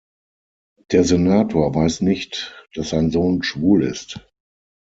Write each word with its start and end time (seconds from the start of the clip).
Der 0.91 1.03
Senator 1.03 1.75
weiß 1.75 2.01
nicht, 2.01 2.65
dass 2.73 2.89
sein 2.89 3.11
Sohn 3.11 3.43
schwul 3.43 3.83
ist. 3.83 4.19